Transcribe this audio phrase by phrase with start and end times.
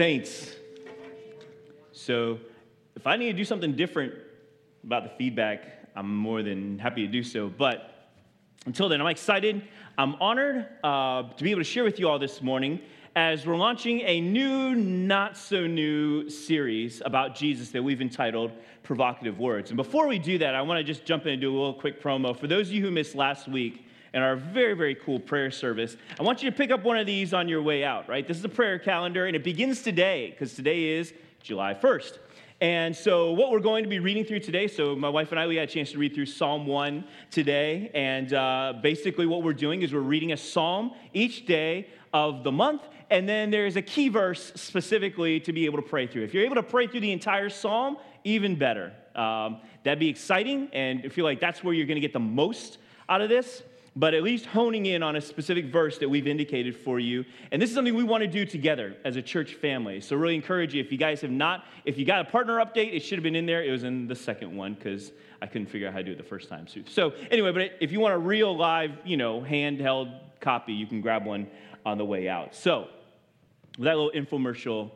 [0.00, 0.56] Saints.
[1.92, 2.38] So,
[2.96, 4.14] if I need to do something different
[4.82, 7.50] about the feedback, I'm more than happy to do so.
[7.50, 8.08] But
[8.64, 9.60] until then, I'm excited.
[9.98, 12.80] I'm honored uh, to be able to share with you all this morning
[13.14, 19.38] as we're launching a new, not so new series about Jesus that we've entitled Provocative
[19.38, 19.68] Words.
[19.70, 21.74] And before we do that, I want to just jump in and do a little
[21.74, 22.34] quick promo.
[22.34, 25.96] For those of you who missed last week, and our very, very cool prayer service.
[26.18, 28.26] I want you to pick up one of these on your way out, right?
[28.26, 31.12] This is a prayer calendar, and it begins today, because today is
[31.42, 32.18] July 1st.
[32.62, 35.46] And so, what we're going to be reading through today, so my wife and I,
[35.46, 37.90] we had a chance to read through Psalm 1 today.
[37.94, 42.52] And uh, basically, what we're doing is we're reading a psalm each day of the
[42.52, 42.82] month.
[43.08, 46.24] And then there's a key verse specifically to be able to pray through.
[46.24, 48.92] If you're able to pray through the entire psalm, even better.
[49.14, 50.68] Um, that'd be exciting.
[50.74, 52.76] And I feel like that's where you're going to get the most
[53.08, 53.62] out of this
[53.96, 57.24] but at least honing in on a specific verse that we've indicated for you.
[57.50, 60.00] And this is something we want to do together as a church family.
[60.00, 62.94] So, really encourage you if you guys have not, if you got a partner update,
[62.94, 63.64] it should have been in there.
[63.64, 66.18] It was in the second one because I couldn't figure out how to do it
[66.18, 66.66] the first time.
[66.86, 71.00] So, anyway, but if you want a real live, you know, handheld copy, you can
[71.00, 71.48] grab one
[71.84, 72.54] on the way out.
[72.54, 72.88] So,
[73.76, 74.92] with that little infomercial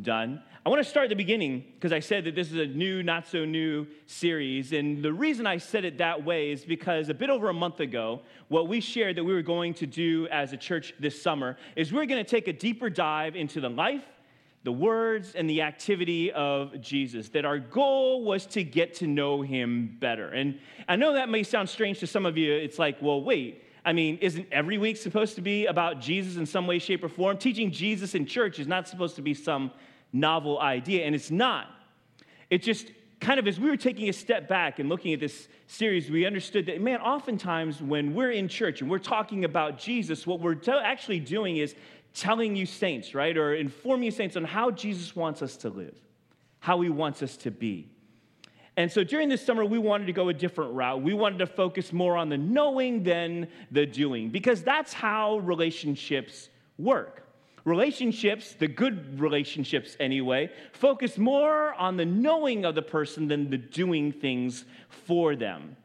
[0.00, 2.66] done, I want to start at the beginning because I said that this is a
[2.66, 4.72] new, not so new series.
[4.72, 7.80] And the reason I said it that way is because a bit over a month
[7.80, 11.58] ago, what we shared that we were going to do as a church this summer
[11.76, 14.04] is we're going to take a deeper dive into the life,
[14.62, 17.28] the words, and the activity of Jesus.
[17.28, 20.28] That our goal was to get to know him better.
[20.28, 22.52] And I know that may sound strange to some of you.
[22.52, 23.63] It's like, well, wait.
[23.84, 27.08] I mean, isn't every week supposed to be about Jesus in some way, shape, or
[27.08, 27.36] form?
[27.36, 29.70] Teaching Jesus in church is not supposed to be some
[30.12, 31.68] novel idea, and it's not.
[32.48, 32.90] It just
[33.20, 36.26] kind of as we were taking a step back and looking at this series, we
[36.26, 40.56] understood that, man, oftentimes when we're in church and we're talking about Jesus, what we're
[40.82, 41.74] actually doing is
[42.14, 43.36] telling you saints, right?
[43.36, 45.96] Or informing you saints on how Jesus wants us to live,
[46.60, 47.90] how he wants us to be.
[48.76, 51.00] And so during this summer, we wanted to go a different route.
[51.02, 56.48] We wanted to focus more on the knowing than the doing, because that's how relationships
[56.76, 57.20] work.
[57.64, 63.56] Relationships, the good relationships anyway, focus more on the knowing of the person than the
[63.56, 65.76] doing things for them.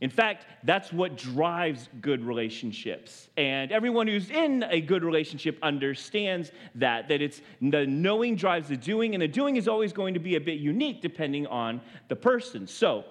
[0.00, 3.28] In fact, that's what drives good relationships.
[3.36, 8.78] And everyone who's in a good relationship understands that, that it's the knowing drives the
[8.78, 12.16] doing, and the doing is always going to be a bit unique depending on the
[12.16, 12.66] person.
[12.66, 13.04] So,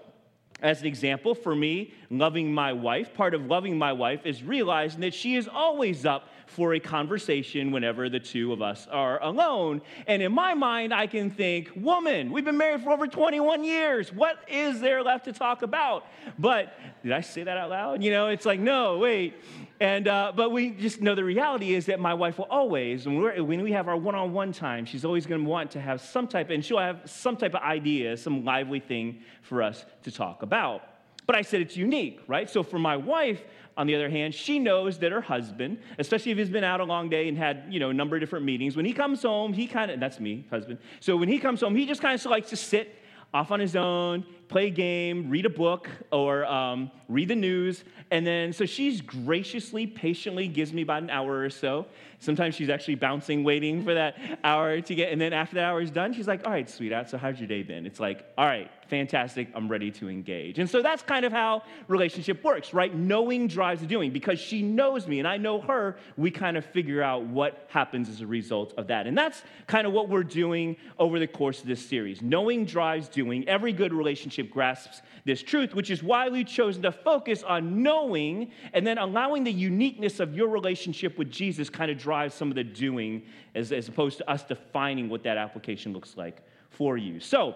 [0.62, 5.02] as an example, for me, loving my wife, part of loving my wife is realizing
[5.02, 9.81] that she is always up for a conversation whenever the two of us are alone.
[10.08, 14.12] And in my mind, I can think, woman, we've been married for over 21 years.
[14.12, 16.06] What is there left to talk about?
[16.38, 18.03] But did I say that out loud?
[18.03, 19.36] You know, it's like, no, wait.
[19.82, 23.48] And, uh, but we just know the reality is that my wife will always, when,
[23.48, 26.02] when we have our one on one time, she's always going to want to have
[26.02, 30.12] some type, and she'll have some type of idea, some lively thing for us to
[30.12, 30.82] talk about.
[31.26, 32.50] But I said it's unique, right?
[32.50, 33.42] So for my wife,
[33.78, 36.84] on the other hand, she knows that her husband, especially if he's been out a
[36.84, 39.54] long day and had, you know, a number of different meetings, when he comes home,
[39.54, 40.80] he kind of, that's me, husband.
[41.00, 42.96] So when he comes home, he just kind of likes to sit
[43.34, 47.84] off on his own, play a game, read a book, or um, read the news.
[48.12, 51.86] And then, so she's graciously, patiently gives me about an hour or so.
[52.22, 55.14] Sometimes she's actually bouncing, waiting for that hour to get.
[55.14, 57.48] And then after that hour is done, she's like, All right, sweetheart, so how's your
[57.48, 57.86] day been?
[57.86, 60.60] It's like, All right, fantastic, I'm ready to engage.
[60.60, 62.94] And so that's kind of how relationship works, right?
[62.94, 64.12] Knowing drives the doing.
[64.12, 68.10] Because she knows me and I know her, we kind of figure out what happens
[68.10, 69.08] as a result of that.
[69.08, 72.22] And that's kind of what we're doing over the course of this series.
[72.22, 73.48] Knowing drives doing.
[73.48, 78.52] Every good relationship grasps this truth, which is why we've chosen to focus on knowing
[78.74, 82.56] and then allowing the uniqueness of your relationship with Jesus kind of drive some of
[82.56, 83.24] the doing
[83.56, 87.20] as, as opposed to us defining what that application looks like for you.
[87.20, 87.56] So,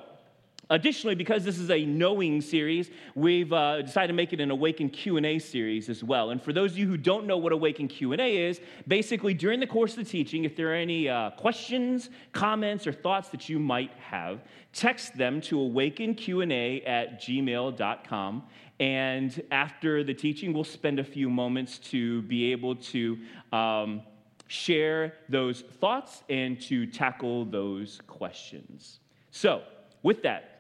[0.70, 4.90] Additionally, because this is a knowing series, we've uh, decided to make it an Awaken
[4.90, 6.30] Q&A series as well.
[6.32, 9.68] And for those of you who don't know what Awaken Q&A is, basically during the
[9.68, 13.60] course of the teaching, if there are any uh, questions, comments, or thoughts that you
[13.60, 18.44] might have, text them to awakenqa at gmail.com.
[18.80, 23.18] And after the teaching, we'll spend a few moments to be able to
[23.52, 24.02] um,
[24.48, 29.00] share those thoughts and to tackle those questions.
[29.32, 29.64] So,
[30.04, 30.53] with that,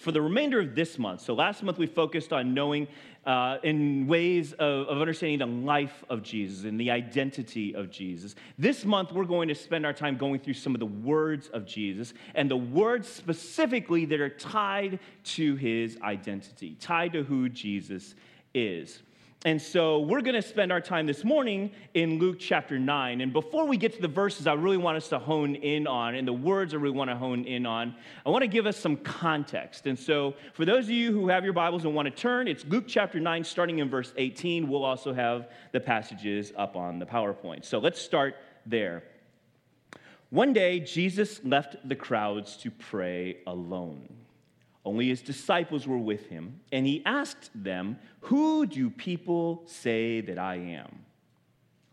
[0.00, 2.88] for the remainder of this month, so last month we focused on knowing
[3.26, 8.34] uh, in ways of, of understanding the life of Jesus and the identity of Jesus.
[8.58, 11.66] This month we're going to spend our time going through some of the words of
[11.66, 18.14] Jesus and the words specifically that are tied to his identity, tied to who Jesus
[18.54, 19.02] is.
[19.46, 23.22] And so we're going to spend our time this morning in Luke chapter 9.
[23.22, 26.14] And before we get to the verses I really want us to hone in on,
[26.14, 27.94] and the words I really want to hone in on,
[28.26, 29.86] I want to give us some context.
[29.86, 32.66] And so for those of you who have your Bibles and want to turn, it's
[32.66, 34.68] Luke chapter 9, starting in verse 18.
[34.68, 37.64] We'll also have the passages up on the PowerPoint.
[37.64, 38.36] So let's start
[38.66, 39.04] there.
[40.28, 44.19] One day, Jesus left the crowds to pray alone.
[44.90, 50.36] Only his disciples were with him, and he asked them, Who do people say that
[50.36, 51.04] I am?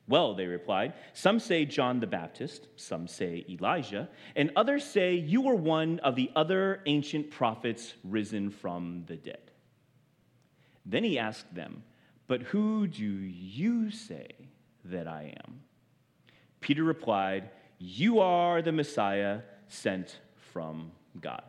[0.08, 5.48] Well, they replied, Some say John the Baptist, some say Elijah, and others say you
[5.48, 9.52] are one of the other ancient prophets risen from the dead.
[10.84, 11.84] Then he asked them,
[12.26, 14.30] But who do you say
[14.86, 15.60] that I am?
[16.62, 20.20] Peter replied, You are the Messiah sent
[20.52, 21.44] from God.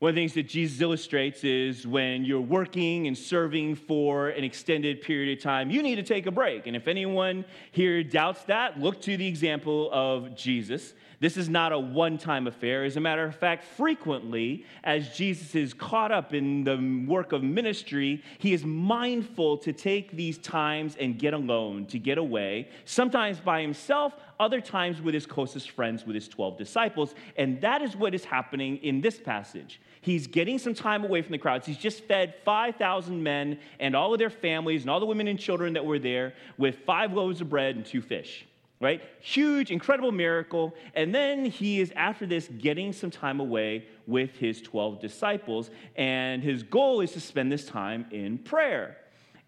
[0.00, 4.44] One of the things that Jesus illustrates is when you're working and serving for an
[4.44, 6.66] extended period of time, you need to take a break.
[6.66, 10.94] And if anyone here doubts that, look to the example of Jesus.
[11.20, 12.84] This is not a one time affair.
[12.84, 17.42] As a matter of fact, frequently, as Jesus is caught up in the work of
[17.42, 23.38] ministry, he is mindful to take these times and get alone, to get away, sometimes
[23.38, 27.14] by himself, other times with his closest friends, with his 12 disciples.
[27.36, 29.78] And that is what is happening in this passage.
[30.02, 31.66] He's getting some time away from the crowds.
[31.66, 35.38] He's just fed 5,000 men and all of their families and all the women and
[35.38, 38.46] children that were there with five loaves of bread and two fish
[38.80, 39.02] right?
[39.20, 40.74] Huge, incredible miracle.
[40.94, 45.70] And then he is, after this, getting some time away with his 12 disciples.
[45.96, 48.96] And his goal is to spend this time in prayer.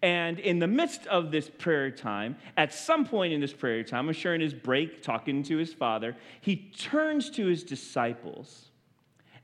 [0.03, 4.07] And in the midst of this prayer time, at some point in this prayer time,
[4.07, 8.69] I'm sure in his break, talking to his father, he turns to his disciples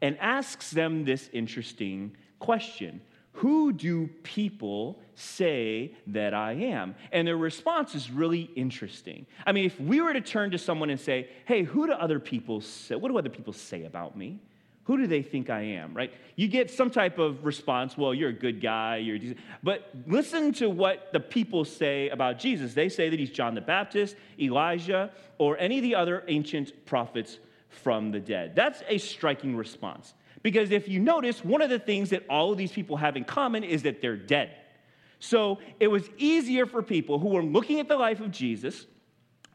[0.01, 3.01] and asks them this interesting question
[3.39, 6.95] who do people say that I am?
[7.13, 9.25] And their response is really interesting.
[9.45, 12.19] I mean, if we were to turn to someone and say, hey, who do other
[12.19, 14.39] people say, what do other people say about me?
[14.83, 16.11] Who do they think I am, right?
[16.35, 19.39] You get some type of response, well, you're a good guy, you're decent.
[19.63, 22.73] But listen to what the people say about Jesus.
[22.73, 27.37] They say that he's John the Baptist, Elijah, or any of the other ancient prophets
[27.69, 28.55] from the dead.
[28.55, 30.13] That's a striking response.
[30.41, 33.23] Because if you notice, one of the things that all of these people have in
[33.23, 34.51] common is that they're dead.
[35.19, 38.85] So it was easier for people who were looking at the life of Jesus,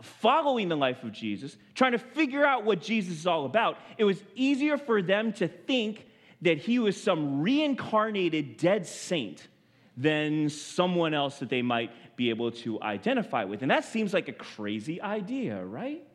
[0.03, 3.79] following the life of Jesus, trying to figure out what Jesus is all about.
[3.97, 6.07] It was easier for them to think
[6.43, 9.49] that he was some reincarnated dead saint
[9.97, 13.63] than someone else that they might be able to identify with.
[13.63, 16.07] And that seems like a crazy idea, right?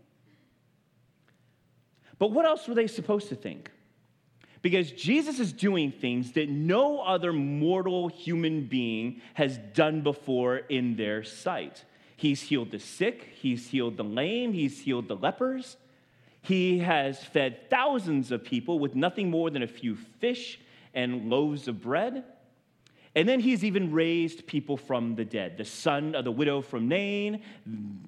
[2.19, 3.71] But what else were they supposed to think?
[4.61, 10.97] Because Jesus is doing things that no other mortal human being has done before in
[10.97, 11.85] their sight.
[12.17, 15.77] He's healed the sick, he's healed the lame, he's healed the lepers.
[16.41, 20.59] He has fed thousands of people with nothing more than a few fish
[20.93, 22.25] and loaves of bread.
[23.19, 25.57] And then he's even raised people from the dead.
[25.57, 27.43] The son of the widow from Nain,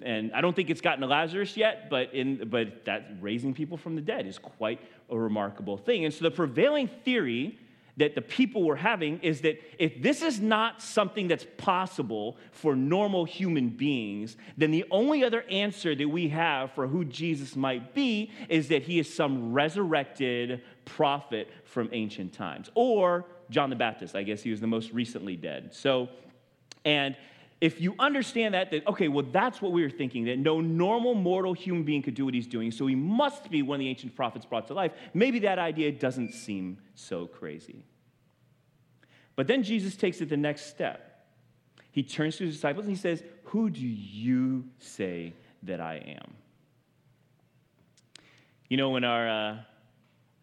[0.01, 3.75] and I don't think it's gotten to Lazarus yet, but, in, but that raising people
[3.75, 4.79] from the dead is quite
[5.09, 6.05] a remarkable thing.
[6.05, 7.59] And so the prevailing theory
[7.97, 12.73] that the people were having is that if this is not something that's possible for
[12.73, 17.93] normal human beings, then the only other answer that we have for who Jesus might
[17.93, 24.15] be is that he is some resurrected prophet from ancient times or John the Baptist.
[24.15, 25.73] I guess he was the most recently dead.
[25.73, 26.09] So,
[26.85, 27.15] and
[27.61, 31.13] if you understand that, that, okay, well, that's what we were thinking, that no normal
[31.13, 33.87] mortal human being could do what he's doing, so he must be one of the
[33.87, 37.85] ancient prophets brought to life, maybe that idea doesn't seem so crazy.
[39.35, 41.25] But then Jesus takes it the next step.
[41.91, 45.33] He turns to his disciples and he says, Who do you say
[45.63, 46.33] that I am?
[48.69, 49.57] You know, when our uh,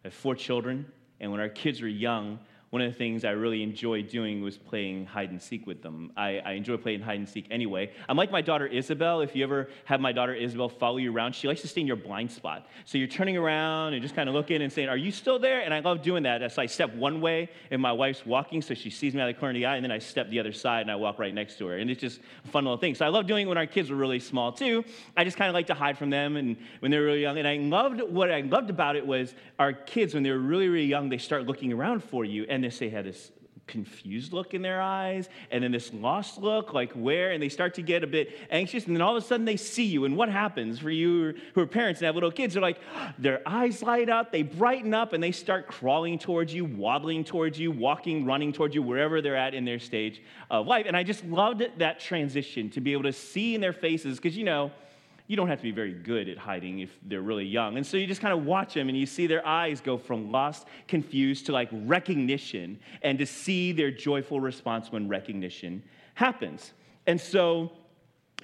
[0.03, 0.85] I have four children,
[1.19, 4.57] and when our kids were young, one of the things I really enjoyed doing was
[4.57, 6.11] playing hide and seek with them.
[6.15, 7.91] I, I, enjoy playing hide and seek anyway.
[8.07, 9.21] I'm like my daughter Isabel.
[9.21, 11.87] If you ever have my daughter Isabel follow you around, she likes to stay in
[11.87, 12.67] your blind spot.
[12.85, 15.61] So you're turning around and just kind of looking and saying, Are you still there?
[15.61, 16.51] And I love doing that.
[16.51, 19.35] So I step one way and my wife's walking, so she sees me out of
[19.35, 21.17] the corner of the eye, and then I step the other side and I walk
[21.17, 21.77] right next to her.
[21.77, 22.93] And it's just a fun little thing.
[22.93, 24.85] So I love doing it when our kids were really small too.
[25.17, 27.39] I just kind of like to hide from them and when they were really young.
[27.39, 30.67] And I loved what I loved about it was our kids, when they were really,
[30.67, 33.31] really young, they start looking around for you and they say, have this
[33.69, 37.31] confused look in their eyes and then this lost look like where?
[37.31, 39.55] And they start to get a bit anxious and then all of a sudden they
[39.55, 42.55] see you and what happens for you who are parents and have little kids?
[42.55, 42.79] They're like
[43.19, 47.59] their eyes light up they brighten up and they start crawling towards you waddling towards
[47.59, 50.85] you walking running towards you wherever they're at in their stage of life.
[50.87, 54.35] And i just loved that transition to be able to see in their faces because
[54.35, 54.71] you know
[55.29, 57.77] you don't have to be very good at hiding if they're really young.
[57.77, 60.31] And so you just kind of watch them and you see their eyes go from
[60.31, 65.83] lost, confused to like recognition and to see their joyful response when recognition
[66.15, 66.73] happens.
[67.05, 67.71] And so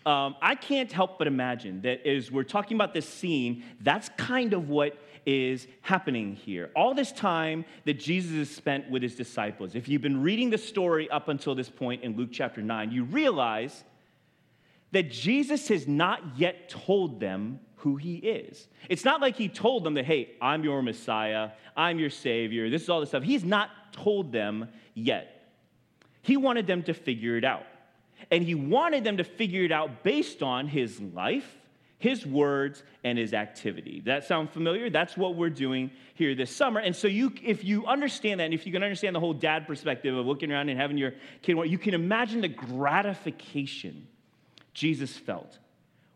[0.06, 4.54] um, I can't help but imagine that as we're talking about this scene, that's kind
[4.54, 6.70] of what is happening here.
[6.76, 10.60] All this time that Jesus has spent with his disciples, if you've been reading the
[10.60, 13.84] story up until this point in Luke chapter 9, you realize
[14.96, 18.66] that Jesus has not yet told them who he is.
[18.90, 22.84] It's not like he told them that, hey, I'm your Messiah, I'm your Savior, this
[22.84, 23.22] is all this stuff.
[23.22, 25.50] He's not told them yet.
[26.22, 27.66] He wanted them to figure it out.
[28.32, 31.58] And he wanted them to figure it out based on his life,
[31.98, 34.02] his words, and his activity.
[34.06, 34.90] That sound familiar?
[34.90, 36.80] That's what we're doing here this summer.
[36.80, 39.68] And so you if you understand that, and if you can understand the whole dad
[39.68, 41.12] perspective of looking around and having your
[41.42, 44.08] kid, you can imagine the gratification
[44.76, 45.58] Jesus felt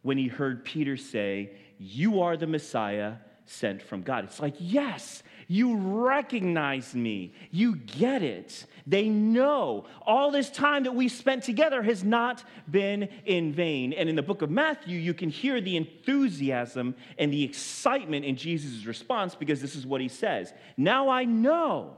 [0.01, 3.13] when he heard Peter say, You are the Messiah
[3.45, 4.25] sent from God.
[4.25, 7.33] It's like, Yes, you recognize me.
[7.49, 8.65] You get it.
[8.85, 13.93] They know all this time that we spent together has not been in vain.
[13.93, 18.35] And in the book of Matthew, you can hear the enthusiasm and the excitement in
[18.35, 21.95] Jesus' response because this is what he says Now I know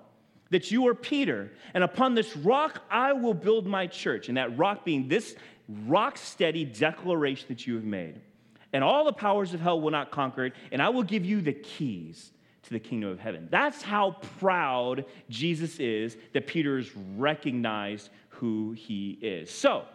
[0.51, 4.27] that you are Peter, and upon this rock I will build my church.
[4.27, 5.35] And that rock being this
[5.85, 8.19] rock steady declaration that you have made.
[8.73, 11.41] And all the powers of hell will not conquer it, and I will give you
[11.41, 12.31] the keys
[12.63, 13.47] to the kingdom of heaven.
[13.51, 19.49] That's how proud Jesus is that Peter has recognized who he is.
[19.49, 19.85] So,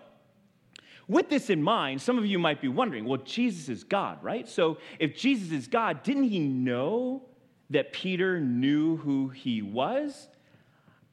[1.09, 4.49] with this in mind, some of you might be wondering well, Jesus is God, right?
[4.49, 7.23] So, if Jesus is God, didn't he know
[7.71, 10.29] that Peter knew who he was?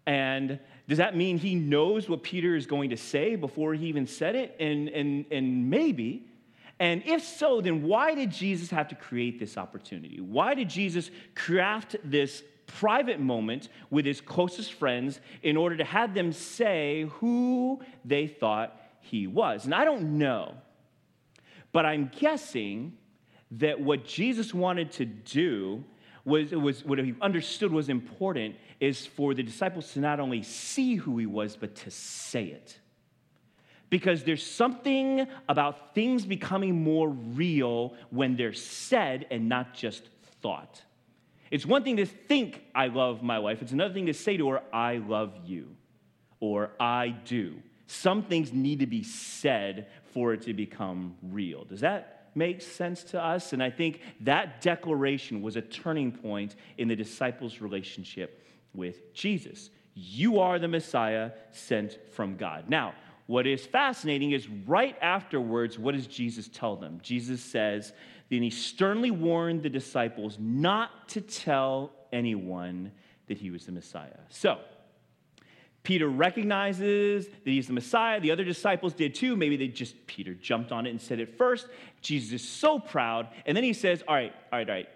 [0.06, 4.06] And does that mean he knows what Peter is going to say before he even
[4.06, 4.56] said it?
[4.60, 6.28] And, and, and maybe.
[6.80, 10.20] And if so, then why did Jesus have to create this opportunity?
[10.20, 16.14] Why did Jesus craft this private moment with his closest friends in order to have
[16.14, 19.66] them say who they thought he was?
[19.66, 20.56] And I don't know,
[21.72, 22.98] but I'm guessing
[23.52, 25.84] that what Jesus wanted to do
[26.26, 30.96] was, was what he understood was important is for the disciples to not only see
[30.96, 32.80] who he was, but to say it.
[33.90, 40.04] Because there's something about things becoming more real when they're said and not just
[40.42, 40.82] thought.
[41.52, 43.62] It's one thing to think, I love my wife.
[43.62, 45.76] It's another thing to say to her, I love you,
[46.40, 47.62] or I do.
[47.86, 51.66] Some things need to be said for it to become real.
[51.66, 53.54] Does that makes sense to us.
[53.54, 59.70] And I think that declaration was a turning point in the disciples' relationship with Jesus.
[59.96, 62.70] You are the Messiah sent from God.
[62.70, 62.94] Now,
[63.28, 67.00] what is fascinating is right afterwards, what does Jesus tell them?
[67.02, 67.94] Jesus says,
[68.30, 72.92] Then he sternly warned the disciples not to tell anyone
[73.28, 74.20] that he was the Messiah.
[74.30, 74.60] So,
[75.84, 78.20] Peter recognizes that he's the Messiah.
[78.20, 79.36] The other disciples did too.
[79.36, 81.68] Maybe they just, Peter jumped on it and said it first.
[82.02, 83.28] Jesus is so proud.
[83.46, 84.90] And then he says, All right, all right, all right.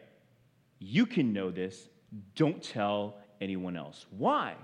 [0.79, 1.89] You can know this.
[2.35, 4.05] Don't tell anyone else.
[4.17, 4.55] Why?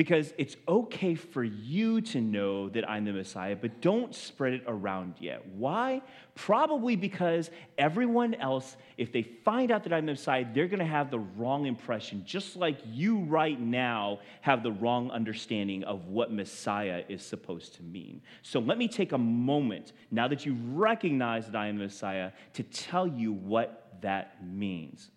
[0.00, 4.62] Because it's okay for you to know that I'm the Messiah, but don't spread it
[4.66, 5.46] around yet.
[5.54, 6.00] Why?
[6.34, 10.86] Probably because everyone else, if they find out that I'm the Messiah, they're going to
[10.86, 16.32] have the wrong impression, just like you right now have the wrong understanding of what
[16.32, 18.22] Messiah is supposed to mean.
[18.40, 22.32] So let me take a moment, now that you recognize that I am the Messiah,
[22.54, 25.10] to tell you what that means.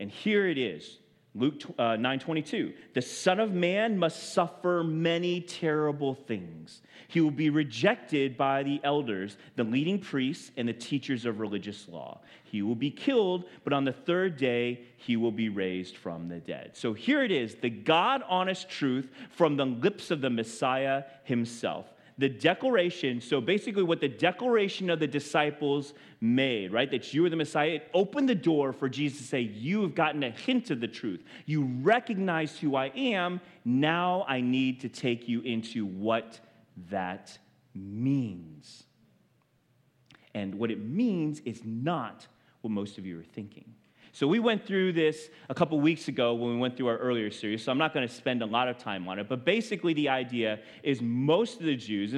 [0.00, 0.98] And here it is
[1.36, 6.80] Luke uh, 9:22 The son of man must suffer many terrible things.
[7.08, 11.88] He will be rejected by the elders, the leading priests and the teachers of religious
[11.88, 12.20] law.
[12.44, 16.40] He will be killed, but on the third day he will be raised from the
[16.40, 16.70] dead.
[16.74, 21.86] So here it is, the God honest truth from the lips of the Messiah himself
[22.18, 27.30] the declaration, so basically what the declaration of the disciples made, right, that you are
[27.30, 30.70] the Messiah, it opened the door for Jesus to say, You have gotten a hint
[30.70, 31.22] of the truth.
[31.44, 33.40] You recognize who I am.
[33.64, 36.40] Now I need to take you into what
[36.90, 37.36] that
[37.74, 38.84] means.
[40.34, 42.26] And what it means is not
[42.62, 43.74] what most of you are thinking.
[44.16, 47.30] So we went through this a couple weeks ago when we went through our earlier
[47.30, 49.28] series, so I'm not going to spend a lot of time on it.
[49.28, 52.14] But basically, the idea is most of the Jews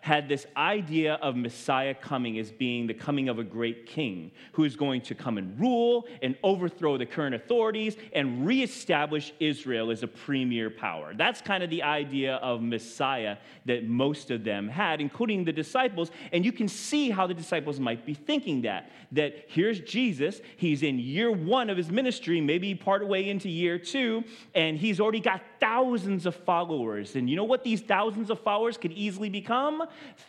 [0.00, 4.62] had this idea of Messiah coming as being the coming of a great king who
[4.62, 10.04] is going to come and rule and overthrow the current authorities and reestablish Israel as
[10.04, 11.14] a premier power.
[11.16, 16.12] That's kind of the idea of Messiah that most of them had, including the disciples.
[16.30, 18.92] And you can see how the disciples might be thinking that.
[19.10, 23.78] That here's Jesus, he's in year one of his ministry, maybe part way into year
[23.78, 27.16] two, and he's already got thousands of followers.
[27.16, 29.82] And you know what these thousands of followers could easily become?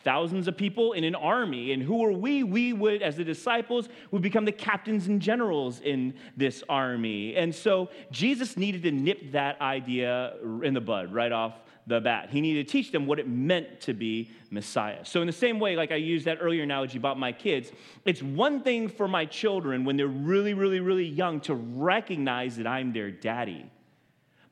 [0.04, 1.74] Thousands of people in an army.
[1.74, 2.44] And who are we?
[2.44, 7.36] We would, as the disciples, would become the captains and generals in this army.
[7.36, 11.54] And so Jesus needed to nip that idea in the bud right off
[11.88, 12.30] the bat.
[12.30, 15.04] He needed to teach them what it meant to be Messiah.
[15.04, 17.72] So, in the same way, like I used that earlier analogy about my kids,
[18.06, 22.68] it's one thing for my children when they're really, really, really young to recognize that
[22.68, 23.70] I'm their daddy.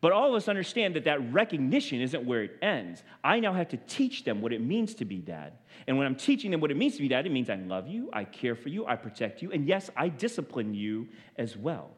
[0.02, 3.04] But all of us understand that that recognition isn't where it ends.
[3.22, 5.54] I now have to teach them what it means to be dad.
[5.88, 7.88] And when I'm teaching them what it means to be dad, it means I love
[7.88, 11.92] you, I care for you, I protect you, and yes, I discipline you as well.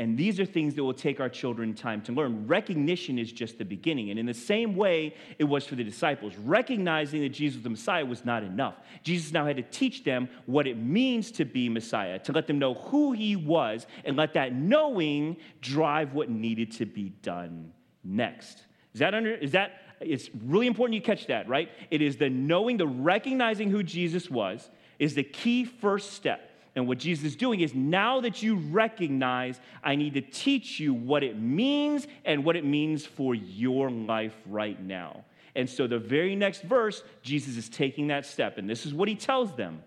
[0.00, 2.46] And these are things that will take our children time to learn.
[2.46, 4.10] Recognition is just the beginning.
[4.10, 7.70] And in the same way it was for the disciples, recognizing that Jesus was the
[7.70, 8.76] Messiah was not enough.
[9.02, 12.60] Jesus now had to teach them what it means to be Messiah, to let them
[12.60, 17.72] know who he was, and let that knowing drive what needed to be done
[18.04, 18.66] next.
[18.94, 21.70] Is that under, is that, it's really important you catch that, right?
[21.90, 26.47] It is the knowing, the recognizing who Jesus was, is the key first step
[26.78, 30.94] and what Jesus is doing is now that you recognize, I need to teach you
[30.94, 35.24] what it means and what it means for your life right now.
[35.56, 38.58] And so the very next verse, Jesus is taking that step.
[38.58, 39.82] And this is what he tells them.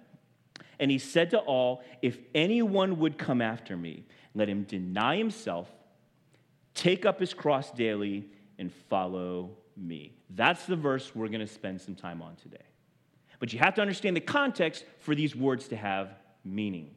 [0.81, 4.03] And he said to all, If anyone would come after me,
[4.35, 5.71] let him deny himself,
[6.73, 8.27] take up his cross daily,
[8.59, 10.13] and follow me.
[10.31, 12.57] That's the verse we're going to spend some time on today.
[13.39, 16.91] But you have to understand the context for these words to have meaning.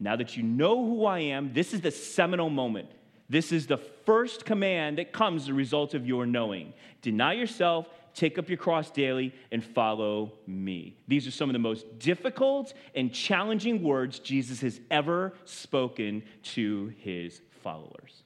[0.00, 2.88] Now that you know who I am, this is the seminal moment.
[3.28, 6.72] This is the first command that comes as a result of your knowing.
[7.02, 10.96] Deny yourself, take up your cross daily, and follow me.
[11.08, 16.22] These are some of the most difficult and challenging words Jesus has ever spoken
[16.54, 18.22] to his followers.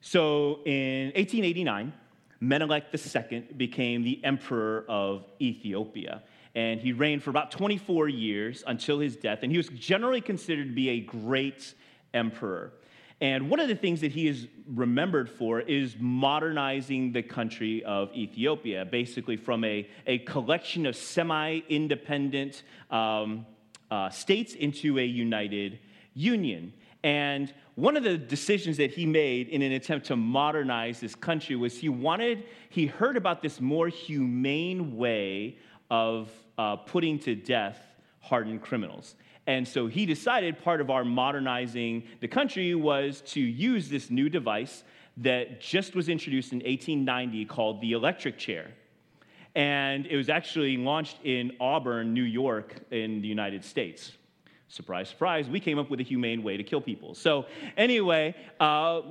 [0.00, 1.92] So in 1889,
[2.40, 6.22] Menelik II became the emperor of Ethiopia
[6.56, 9.40] and he reigned for about 24 years until his death.
[9.42, 11.74] And he was generally considered to be a great
[12.14, 12.72] emperor.
[13.20, 18.10] And one of the things that he is remembered for is modernizing the country of
[18.14, 23.44] Ethiopia, basically from a, a collection of semi independent um,
[23.90, 25.78] uh, states into a united
[26.14, 26.72] union.
[27.04, 31.54] And one of the decisions that he made in an attempt to modernize this country
[31.54, 35.58] was he wanted, he heard about this more humane way
[35.90, 37.78] of uh, putting to death
[38.20, 39.14] hardened criminals.
[39.46, 44.28] And so he decided part of our modernizing the country was to use this new
[44.28, 44.82] device
[45.18, 48.72] that just was introduced in 1890 called the electric chair.
[49.54, 54.12] And it was actually launched in Auburn, New York, in the United States.
[54.68, 57.14] Surprise, surprise, we came up with a humane way to kill people.
[57.14, 59.02] So, anyway, uh,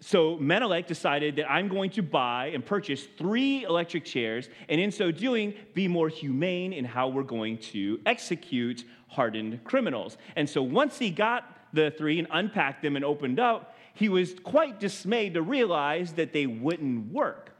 [0.00, 4.90] so Menelik decided that I'm going to buy and purchase three electric chairs, and in
[4.90, 10.18] so doing, be more humane in how we're going to execute hardened criminals.
[10.36, 14.34] And so once he got the three and unpacked them and opened up, he was
[14.42, 17.50] quite dismayed to realize that they wouldn't work.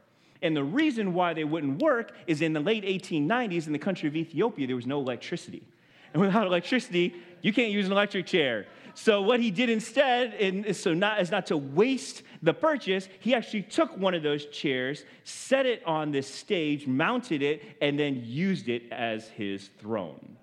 [0.41, 4.07] And the reason why they wouldn't work is in the late 1890s in the country
[4.07, 5.63] of Ethiopia, there was no electricity.
[6.13, 8.67] And without electricity, you can't use an electric chair.
[8.95, 13.35] So what he did instead, and so not as not to waste the purchase, he
[13.35, 18.21] actually took one of those chairs, set it on this stage, mounted it, and then
[18.23, 20.37] used it as his throne.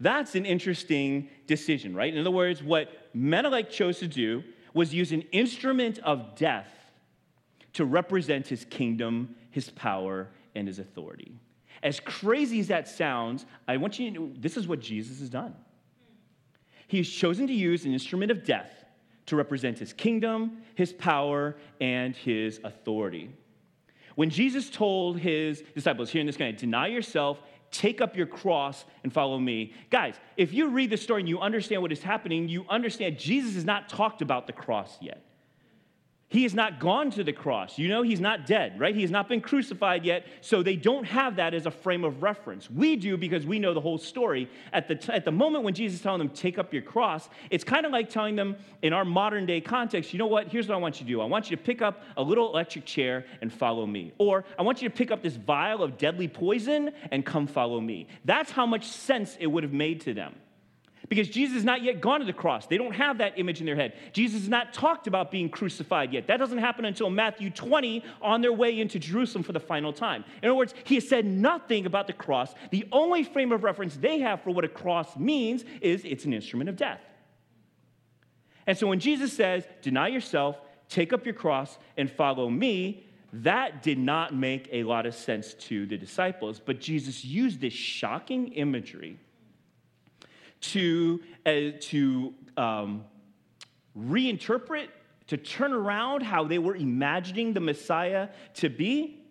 [0.00, 2.12] That's an interesting decision, right?
[2.12, 6.68] In other words, what Menelik chose to do was use an instrument of death
[7.74, 11.38] to represent his kingdom, his power, and his authority.
[11.82, 15.28] As crazy as that sounds, I want you to know this is what Jesus has
[15.28, 15.54] done.
[16.86, 18.84] He has chosen to use an instrument of death
[19.26, 23.30] to represent his kingdom, his power, and his authority.
[24.14, 28.84] When Jesus told his disciples, here in this guy, deny yourself, take up your cross,
[29.02, 29.74] and follow me.
[29.90, 33.54] Guys, if you read the story and you understand what is happening, you understand Jesus
[33.54, 35.25] has not talked about the cross yet.
[36.28, 37.78] He has not gone to the cross.
[37.78, 38.92] You know, he's not dead, right?
[38.92, 42.20] He has not been crucified yet, so they don't have that as a frame of
[42.20, 42.68] reference.
[42.68, 44.50] We do because we know the whole story.
[44.72, 47.28] At the, t- at the moment when Jesus is telling them, take up your cross,
[47.50, 50.48] it's kind of like telling them in our modern day context, you know what?
[50.48, 52.50] Here's what I want you to do I want you to pick up a little
[52.50, 54.12] electric chair and follow me.
[54.18, 57.80] Or I want you to pick up this vial of deadly poison and come follow
[57.80, 58.08] me.
[58.24, 60.34] That's how much sense it would have made to them.
[61.08, 62.66] Because Jesus has not yet gone to the cross.
[62.66, 63.94] They don't have that image in their head.
[64.12, 66.26] Jesus has not talked about being crucified yet.
[66.26, 70.24] That doesn't happen until Matthew 20 on their way into Jerusalem for the final time.
[70.42, 72.54] In other words, he has said nothing about the cross.
[72.70, 76.32] The only frame of reference they have for what a cross means is it's an
[76.32, 77.00] instrument of death.
[78.66, 80.56] And so when Jesus says, deny yourself,
[80.88, 85.54] take up your cross, and follow me, that did not make a lot of sense
[85.54, 86.60] to the disciples.
[86.64, 89.18] But Jesus used this shocking imagery
[90.60, 93.04] to, uh, to um,
[93.98, 94.88] reinterpret,
[95.28, 99.22] to turn around how they were imagining the Messiah to be.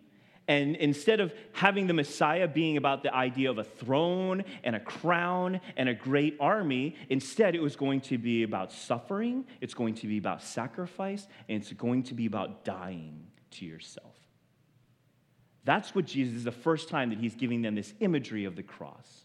[0.48, 4.80] And instead of having the Messiah being about the idea of a throne and a
[4.80, 9.96] crown and a great army, instead it was going to be about suffering, it's going
[9.96, 14.14] to be about sacrifice, and it's going to be about dying to yourself.
[15.64, 18.62] That's what Jesus is the first time that he's giving them this imagery of the
[18.62, 19.25] cross.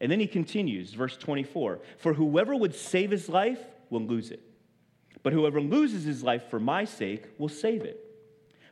[0.00, 4.42] And then he continues, verse 24 For whoever would save his life will lose it,
[5.22, 8.04] but whoever loses his life for my sake will save it.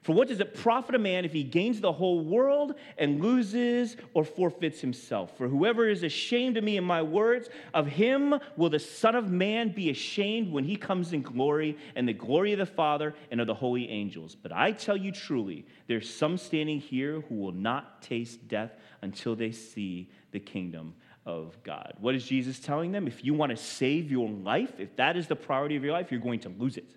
[0.07, 3.97] For what does it profit a man if he gains the whole world and loses
[4.15, 5.37] or forfeits himself?
[5.37, 9.33] For whoever is ashamed of me and my words, of him will the Son of
[9.33, 13.41] Man be ashamed when he comes in glory and the glory of the Father and
[13.41, 14.37] of the holy angels.
[14.37, 18.71] But I tell you truly, there's some standing here who will not taste death
[19.03, 20.95] until they see the kingdom
[21.27, 21.95] of God.
[22.01, 23.07] What is Jesus telling them?
[23.07, 26.11] If you want to save your life, if that is the priority of your life,
[26.11, 26.89] you're going to lose it.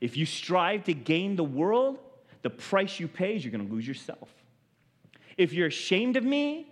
[0.00, 1.98] If you strive to gain the world,
[2.42, 4.28] the price you pay is you're going to lose yourself.
[5.36, 6.68] If you're ashamed of me,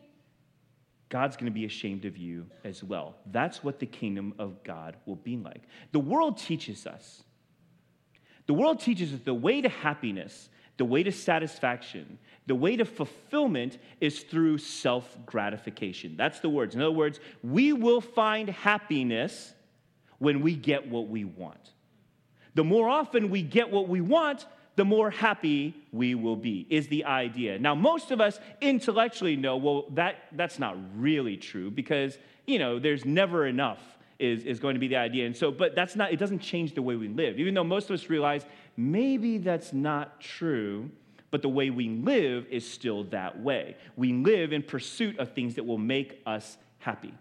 [1.08, 3.16] God's going to be ashamed of you as well.
[3.26, 5.62] That's what the kingdom of God will be like.
[5.92, 7.22] The world teaches us.
[8.46, 10.48] The world teaches us the way to happiness,
[10.80, 16.16] the way to satisfaction, the way to fulfillment is through self gratification.
[16.16, 16.74] That's the words.
[16.74, 19.52] In other words, we will find happiness
[20.20, 21.72] when we get what we want.
[22.54, 26.88] The more often we get what we want, the more happy we will be, is
[26.88, 27.58] the idea.
[27.58, 32.16] Now, most of us intellectually know, well, that, that's not really true because,
[32.46, 33.80] you know, there's never enough
[34.20, 35.26] is, is going to be the idea.
[35.26, 37.38] And so, but that's not, it doesn't change the way we live.
[37.38, 38.44] Even though most of us realize
[38.76, 40.90] maybe that's not true,
[41.30, 43.76] but the way we live is still that way.
[43.96, 47.14] We live in pursuit of things that will make us happy.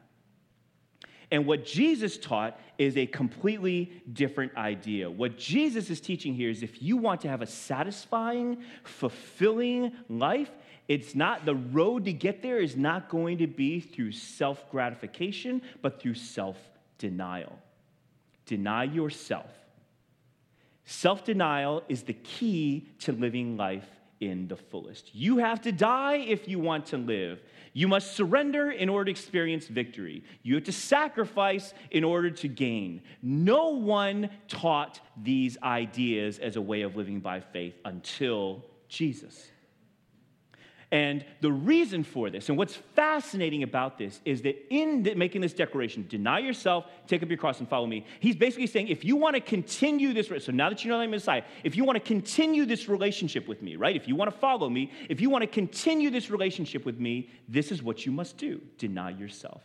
[1.32, 5.10] And what Jesus taught is a completely different idea.
[5.12, 10.50] What Jesus is teaching here is if you want to have a satisfying, fulfilling life,
[10.88, 15.62] it's not the road to get there is not going to be through self gratification,
[15.84, 16.58] but through self
[16.98, 17.60] denial.
[18.48, 19.52] Deny yourself.
[20.86, 23.88] Self denial is the key to living life
[24.20, 25.14] in the fullest.
[25.16, 27.42] You have to die if you want to live.
[27.74, 30.24] You must surrender in order to experience victory.
[30.44, 33.02] You have to sacrifice in order to gain.
[33.22, 39.50] No one taught these ideas as a way of living by faith until Jesus.
[40.92, 45.54] And the reason for this, and what's fascinating about this, is that in making this
[45.54, 49.16] declaration, deny yourself, take up your cross, and follow me, he's basically saying, if you
[49.16, 52.04] want to continue this, so now that you know I'm Messiah, if you want to
[52.04, 53.96] continue this relationship with me, right?
[53.96, 57.30] If you want to follow me, if you want to continue this relationship with me,
[57.48, 59.62] this is what you must do deny yourself.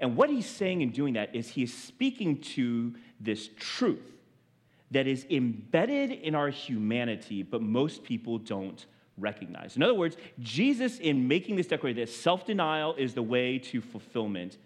[0.00, 4.10] And what he's saying in doing that is he is speaking to this truth
[4.90, 8.84] that is embedded in our humanity, but most people don't
[9.18, 9.76] recognize.
[9.76, 13.80] In other words, Jesus, in making this declaration that self denial is the way to
[13.80, 14.58] fulfillment,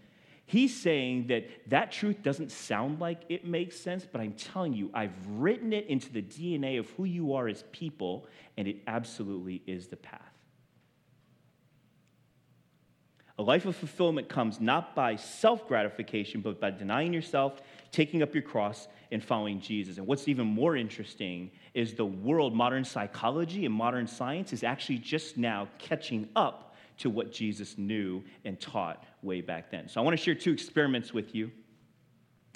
[0.46, 4.90] he's saying that that truth doesn't sound like it makes sense, but I'm telling you,
[4.94, 9.62] I've written it into the DNA of who you are as people, and it absolutely
[9.66, 10.35] is the path.
[13.38, 17.60] A life of fulfillment comes not by self gratification, but by denying yourself,
[17.92, 19.98] taking up your cross, and following Jesus.
[19.98, 24.98] And what's even more interesting is the world, modern psychology and modern science, is actually
[24.98, 29.86] just now catching up to what Jesus knew and taught way back then.
[29.88, 31.50] So I want to share two experiments with you,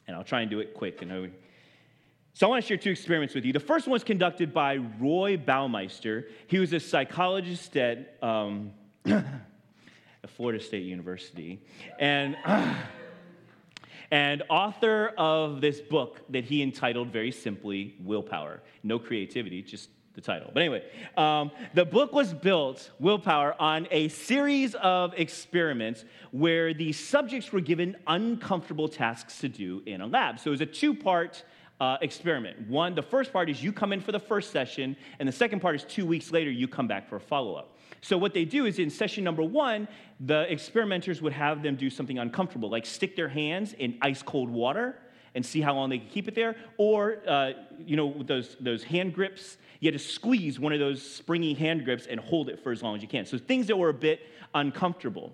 [0.07, 1.03] and I'll try and do it quick.
[1.03, 1.31] And
[2.33, 3.53] so I want to share two experiments with you.
[3.53, 6.25] The first one was conducted by Roy Baumeister.
[6.47, 8.73] He was a psychologist at um,
[10.37, 11.61] Florida State University.
[11.99, 12.37] And.
[14.11, 18.61] and author of this book that he entitled very simply Willpower.
[18.83, 20.51] No creativity, just the title.
[20.53, 20.85] But anyway,
[21.17, 27.61] um, the book was built, Willpower, on a series of experiments where the subjects were
[27.61, 30.41] given uncomfortable tasks to do in a lab.
[30.41, 31.45] So it was a two part
[31.81, 32.69] uh, experiment.
[32.69, 35.61] One, the first part is you come in for the first session, and the second
[35.61, 37.79] part is two weeks later, you come back for a follow up.
[38.03, 39.89] So, what they do is in session number one,
[40.21, 44.51] the experimenters would have them do something uncomfortable, like stick their hands in ice cold
[44.51, 44.97] water
[45.35, 46.57] and see how long they can keep it there.
[46.77, 51.03] Or, uh, you know, those, those hand grips, you had to squeeze one of those
[51.03, 53.25] springy hand grips and hold it for as long as you can.
[53.25, 54.21] So, things that were a bit
[54.55, 55.33] uncomfortable.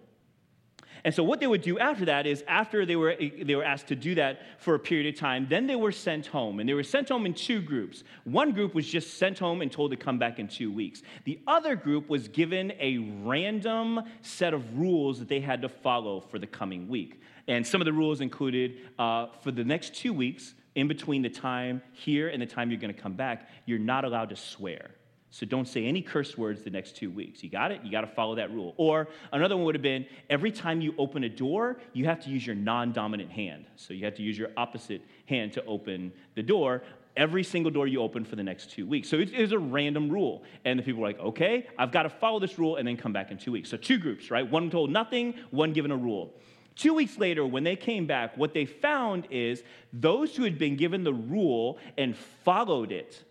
[1.06, 3.86] And so what they would do after that is after they were, they were asked
[3.86, 6.58] to do that for a period of time, then they were sent home.
[6.58, 8.02] And they were sent home in two groups.
[8.24, 11.02] One group was just sent home and told to come back in two weeks.
[11.22, 16.18] The other group was given a random set of rules that they had to follow
[16.18, 17.22] for the coming week.
[17.46, 21.30] And some of the rules included uh, for the next two weeks, in between the
[21.30, 24.90] time here and the time you're going to come back, you're not allowed to swear.
[25.30, 27.42] So don't say any curse words the next two weeks.
[27.42, 27.80] You got it?
[27.84, 28.74] You got to follow that rule.
[28.76, 32.30] Or another one would have been every time you open a door, you have to
[32.30, 33.66] use your non dominant hand.
[33.76, 36.82] So you have to use your opposite hand to open the door.
[37.16, 39.08] Every single door you open for the next two weeks.
[39.08, 40.42] So it is a random rule.
[40.64, 43.12] And the people were like, okay, I've got to follow this rule and then come
[43.12, 43.70] back in two weeks.
[43.70, 44.48] So two groups, right?
[44.48, 46.34] One told nothing, one given a rule.
[46.76, 49.62] Two weeks later, when they came back, what they found is
[49.94, 53.24] those who had been given the rule and followed it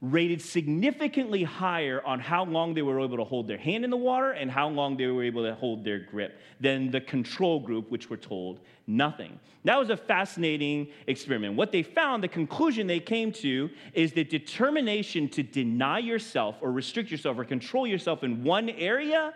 [0.00, 3.96] rated significantly higher on how long they were able to hold their hand in the
[3.96, 7.90] water and how long they were able to hold their grip than the control group,
[7.90, 9.40] which were told nothing.
[9.64, 11.54] That was a fascinating experiment.
[11.54, 16.70] What they found, the conclusion they came to, is that determination to deny yourself or
[16.70, 19.34] restrict yourself or control yourself in one area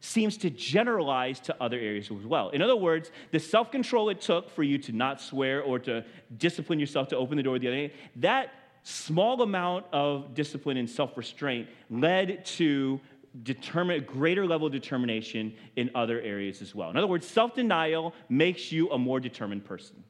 [0.00, 2.48] seems to generalize to other areas as well.
[2.50, 6.04] In other words, the self control it took for you to not swear or to
[6.36, 8.50] discipline yourself to open the door the other day, that
[8.82, 13.00] small amount of discipline and self restraint led to
[13.42, 16.90] determine greater level of determination in other areas as well.
[16.90, 20.02] In other words, self denial makes you a more determined person.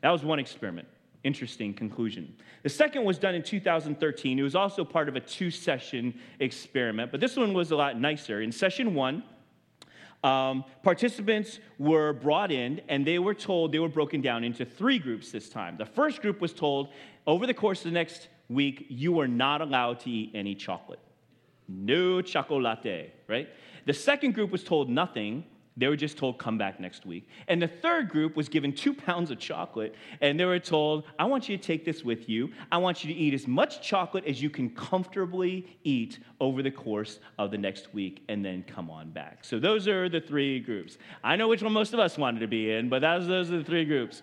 [0.00, 0.88] That was one experiment.
[1.24, 2.36] Interesting conclusion.
[2.62, 4.38] The second was done in 2013.
[4.38, 7.98] It was also part of a two session experiment, but this one was a lot
[7.98, 8.42] nicer.
[8.42, 9.22] In session one,
[10.24, 14.98] um, participants were brought in and they were told they were broken down into three
[14.98, 15.76] groups this time.
[15.76, 16.88] The first group was told
[17.26, 20.98] over the course of the next week, you are not allowed to eat any chocolate.
[21.68, 23.48] No chocolate, right?
[23.86, 25.44] The second group was told nothing,
[25.76, 27.28] they were just told, come back next week.
[27.48, 31.24] And the third group was given two pounds of chocolate, and they were told, I
[31.24, 32.50] want you to take this with you.
[32.70, 36.70] I want you to eat as much chocolate as you can comfortably eat over the
[36.70, 39.44] course of the next week, and then come on back.
[39.44, 40.98] So those are the three groups.
[41.22, 43.58] I know which one most of us wanted to be in, but was, those are
[43.58, 44.22] the three groups.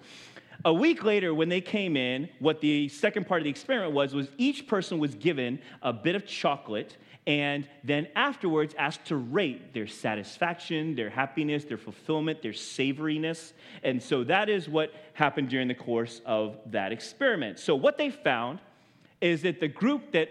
[0.63, 4.13] A week later, when they came in, what the second part of the experiment was,
[4.13, 9.73] was each person was given a bit of chocolate and then afterwards asked to rate
[9.73, 13.53] their satisfaction, their happiness, their fulfillment, their savoriness.
[13.83, 17.59] And so that is what happened during the course of that experiment.
[17.59, 18.59] So what they found
[19.19, 20.29] is that the group that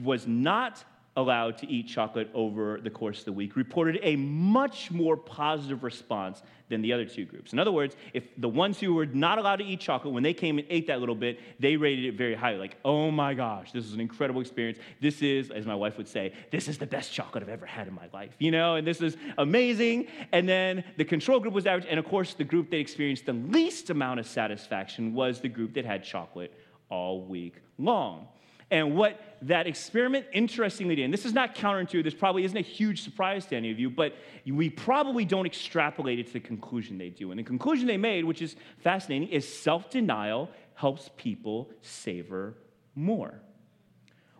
[0.00, 0.84] was not
[1.16, 5.82] allowed to eat chocolate over the course of the week reported a much more positive
[5.82, 7.52] response than the other two groups.
[7.52, 10.32] In other words, if the ones who were not allowed to eat chocolate, when they
[10.32, 12.56] came and ate that little bit, they rated it very highly.
[12.56, 14.78] Like, oh my gosh, this is an incredible experience.
[15.02, 17.88] This is, as my wife would say, this is the best chocolate I've ever had
[17.88, 20.06] in my life, you know, and this is amazing.
[20.32, 21.86] And then the control group was average.
[21.90, 25.74] And of course, the group that experienced the least amount of satisfaction was the group
[25.74, 26.54] that had chocolate
[26.88, 28.28] all week long.
[28.70, 33.02] And what that experiment interestingly and this is not counterintuitive, this probably isn't a huge
[33.02, 34.14] surprise to any of you, but
[34.46, 37.30] we probably don't extrapolate it to the conclusion they do.
[37.30, 42.54] And the conclusion they made, which is fascinating, is self denial helps people savor
[42.94, 43.40] more.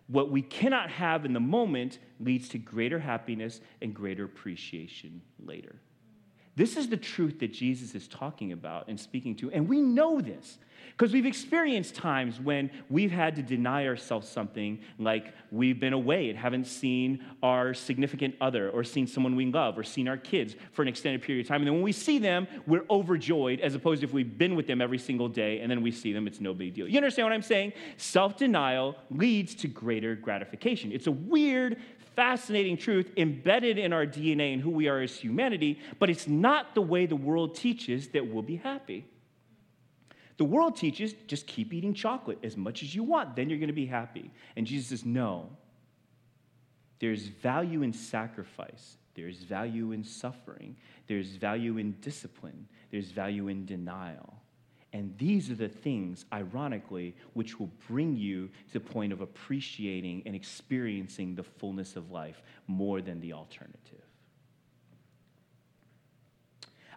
[0.06, 5.76] What we cannot have in the moment leads to greater happiness and greater appreciation later.
[6.54, 9.50] This is the truth that Jesus is talking about and speaking to.
[9.52, 10.58] And we know this
[10.96, 16.28] because we've experienced times when we've had to deny ourselves something, like we've been away
[16.28, 20.55] and haven't seen our significant other or seen someone we love or seen our kids
[20.72, 21.61] for an extended period of time.
[21.61, 24.66] And then when we see them, we're overjoyed, as opposed to if we've been with
[24.66, 26.88] them every single day and then we see them, it's no big deal.
[26.88, 27.72] You understand what I'm saying?
[27.96, 30.92] Self denial leads to greater gratification.
[30.92, 31.78] It's a weird
[32.16, 36.74] fascinating truth embedded in our DNA and who we are as humanity, but it's not
[36.74, 39.07] the way the world teaches that we'll be happy.
[40.37, 43.68] The world teaches just keep eating chocolate as much as you want, then you're going
[43.68, 44.31] to be happy.
[44.57, 45.51] And Jesus says, no.
[46.99, 50.77] There's value in sacrifice, there's value in suffering,
[51.09, 54.35] there's value in discipline, there's value in denial.
[54.92, 60.23] And these are the things, ironically, which will bring you to the point of appreciating
[60.27, 64.01] and experiencing the fullness of life more than the alternative.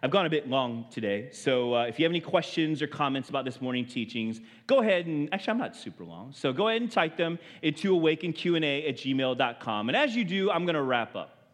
[0.02, 3.30] I've gone a bit long today, so uh, if you have any questions or comments
[3.30, 6.82] about this morning teachings, go ahead and actually I'm not super long, so go ahead
[6.82, 9.88] and type them into awakenqa at gmail.com.
[9.88, 11.48] And as you do, I'm going to wrap up.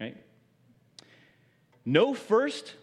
[0.00, 0.16] Right?
[1.84, 2.74] Know first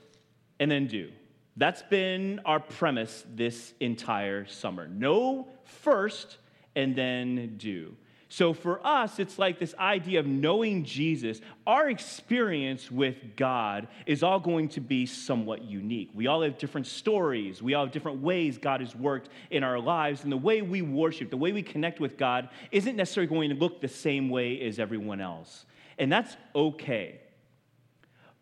[0.60, 1.12] and then do.
[1.58, 4.88] That's been our premise this entire summer.
[4.88, 6.38] Know first
[6.76, 7.95] and then do.
[8.32, 11.41] So for us, it's like this idea of knowing Jesus.
[11.67, 16.12] Our experience with God is all going to be somewhat unique.
[16.13, 19.80] We all have different stories, we all have different ways God has worked in our
[19.80, 23.50] lives, and the way we worship, the way we connect with God, isn't necessarily going
[23.50, 25.65] to look the same way as everyone else.
[26.00, 27.20] And that's okay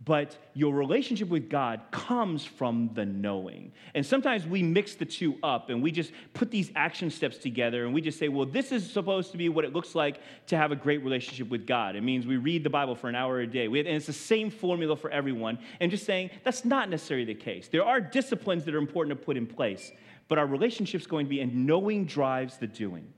[0.05, 3.73] but your relationship with God comes from the knowing.
[3.93, 7.83] And sometimes we mix the two up and we just put these action steps together
[7.83, 10.55] and we just say, well, this is supposed to be what it looks like to
[10.55, 11.97] have a great relationship with God.
[11.97, 13.65] It means we read the Bible for an hour a day.
[13.65, 15.59] and it's the same formula for everyone.
[15.81, 17.67] And just saying, that's not necessarily the case.
[17.67, 19.91] There are disciplines that are important to put in place,
[20.29, 23.11] but our relationship's going to be, and knowing drives the doing.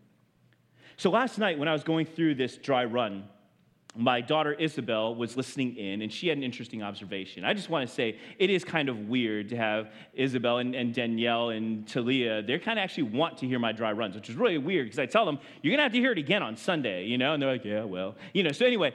[0.98, 3.26] So last night when I was going through this dry run,
[3.96, 7.44] my daughter Isabel was listening in and she had an interesting observation.
[7.44, 10.94] I just want to say it is kind of weird to have Isabel and, and
[10.94, 14.36] Danielle and Talia, they kind of actually want to hear my dry runs, which is
[14.36, 16.56] really weird because I tell them, you're going to have to hear it again on
[16.56, 17.34] Sunday, you know?
[17.34, 18.52] And they're like, yeah, well, you know.
[18.52, 18.94] So anyway,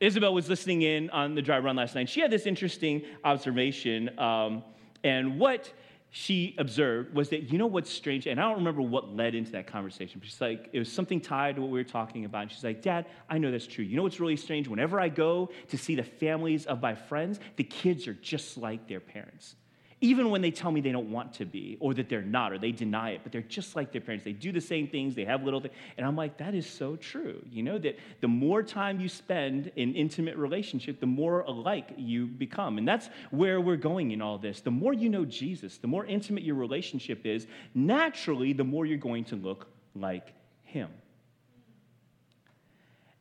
[0.00, 2.08] Isabel was listening in on the dry run last night.
[2.08, 4.16] She had this interesting observation.
[4.18, 4.62] Um,
[5.02, 5.72] and what
[6.10, 8.26] she observed was that, you know what's strange?
[8.26, 11.20] And I don't remember what led into that conversation, but she's like, it was something
[11.20, 12.42] tied to what we were talking about.
[12.42, 13.84] And she's like, Dad, I know that's true.
[13.84, 14.68] You know what's really strange?
[14.68, 18.88] Whenever I go to see the families of my friends, the kids are just like
[18.88, 19.56] their parents
[20.00, 22.58] even when they tell me they don't want to be or that they're not or
[22.58, 24.24] they deny it but they're just like their parents.
[24.24, 26.96] They do the same things they have little things and i'm like that is so
[26.96, 27.42] true.
[27.50, 32.26] You know that the more time you spend in intimate relationship the more alike you
[32.26, 34.60] become and that's where we're going in all this.
[34.60, 38.98] The more you know jesus the more intimate your relationship is naturally the more you're
[38.98, 40.32] going to look like
[40.62, 40.90] him.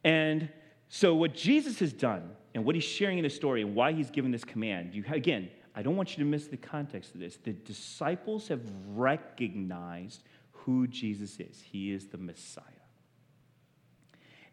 [0.03, 0.49] And
[0.89, 4.11] so what jesus has done and what he's sharing in the story and why he's
[4.11, 7.37] given this command you again I don't want you to miss the context of this.
[7.37, 8.61] The disciples have
[8.95, 11.61] recognized who Jesus is.
[11.61, 12.63] He is the Messiah.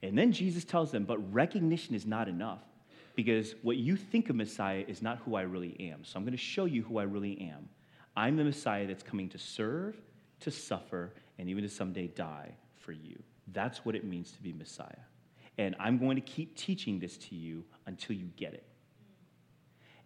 [0.02, 2.60] And then Jesus tells them, but recognition is not enough
[3.16, 6.04] because what you think of Messiah is not who I really am.
[6.04, 7.70] So I'm going to show you who I really am.
[8.14, 9.96] I'm the Messiah that's coming to serve,
[10.40, 13.18] to suffer, and even to someday die for you.
[13.54, 14.90] That's what it means to be Messiah.
[15.56, 18.66] And I'm going to keep teaching this to you until you get it.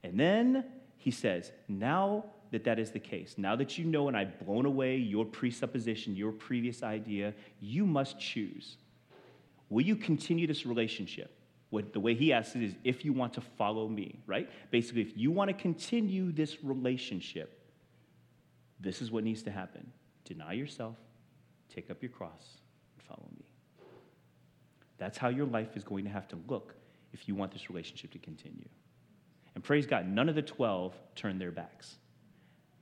[0.04, 0.64] And then
[0.98, 4.66] he says, now that that is the case, now that you know and I've blown
[4.66, 8.76] away your presupposition, your previous idea, you must choose.
[9.70, 11.34] Will you continue this relationship?
[11.70, 14.50] What, the way he asks it is if you want to follow me, right?
[14.70, 17.54] Basically, if you want to continue this relationship,
[18.80, 19.90] this is what needs to happen
[20.24, 20.94] deny yourself,
[21.74, 22.58] take up your cross,
[22.94, 23.46] and follow me.
[24.98, 26.74] That's how your life is going to have to look
[27.14, 28.68] if you want this relationship to continue.
[29.58, 31.96] And praise God, none of the 12 turned their backs.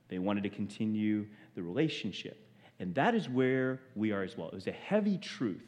[0.09, 2.51] They wanted to continue the relationship.
[2.79, 4.49] And that is where we are as well.
[4.49, 5.65] It was a heavy truth,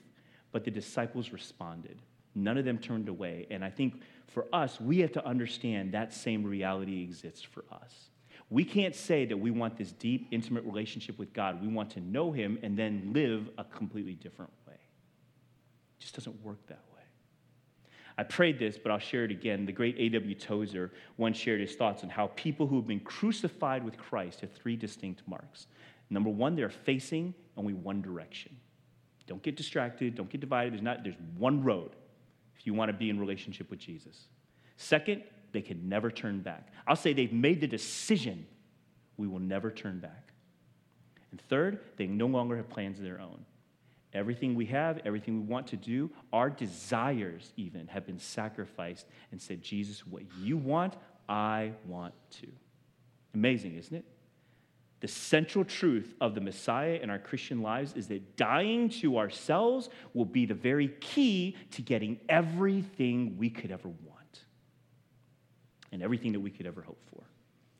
[0.52, 2.02] but the disciples responded.
[2.34, 3.46] None of them turned away.
[3.50, 8.10] And I think for us, we have to understand that same reality exists for us.
[8.50, 11.62] We can't say that we want this deep, intimate relationship with God.
[11.62, 14.74] We want to know Him and then live a completely different way.
[14.74, 16.97] It just doesn't work that way.
[18.18, 19.64] I prayed this, but I'll share it again.
[19.64, 20.34] The great A.W.
[20.34, 24.50] Tozer once shared his thoughts on how people who have been crucified with Christ have
[24.50, 25.68] three distinct marks.
[26.10, 28.56] Number one, they're facing only one direction.
[29.28, 30.72] Don't get distracted, don't get divided.
[30.72, 31.92] There's, not, there's one road
[32.58, 34.24] if you want to be in relationship with Jesus.
[34.76, 36.72] Second, they can never turn back.
[36.88, 38.46] I'll say they've made the decision
[39.16, 40.32] we will never turn back.
[41.30, 43.44] And third, they no longer have plans of their own.
[44.14, 49.40] Everything we have, everything we want to do, our desires even have been sacrificed and
[49.40, 50.96] said, Jesus, what you want,
[51.28, 52.48] I want to.
[53.34, 54.04] Amazing, isn't it?
[55.00, 59.90] The central truth of the Messiah in our Christian lives is that dying to ourselves
[60.12, 64.44] will be the very key to getting everything we could ever want
[65.92, 67.22] and everything that we could ever hope for.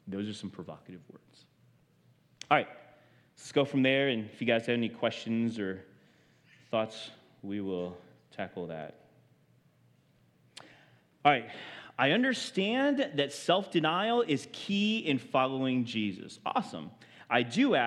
[0.07, 1.45] Those are some provocative words.
[2.51, 2.69] All right,
[3.37, 4.09] let's go from there.
[4.09, 5.85] And if you guys have any questions or
[6.71, 7.11] thoughts,
[7.43, 7.97] we will
[8.37, 8.95] tackle that.
[11.25, 11.49] All right.
[11.99, 16.39] I understand that self denial is key in following Jesus.
[16.47, 16.91] Awesome.
[17.29, 17.77] I do ask.